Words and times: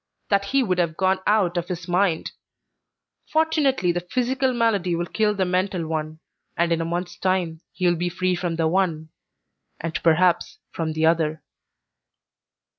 that 0.29 0.45
he 0.45 0.63
would 0.63 0.79
have 0.79 0.97
gone 0.97 1.19
out 1.27 1.57
of 1.57 1.67
his 1.67 1.87
mind. 1.87 2.31
Fortunately, 3.31 3.91
the 3.91 3.99
physical 4.01 4.51
malady 4.51 4.95
will 4.95 5.05
kill 5.05 5.35
the 5.35 5.45
mental 5.45 5.85
one, 5.85 6.17
and 6.57 6.71
in 6.71 6.81
a 6.81 6.85
month's 6.85 7.17
time 7.19 7.61
he 7.71 7.85
will 7.85 7.95
be 7.95 8.09
free 8.09 8.33
from 8.35 8.55
the 8.55 8.67
one 8.67 9.09
and 9.79 10.01
perhaps 10.01 10.57
from 10.71 10.93
the 10.93 11.05
other." 11.05 11.43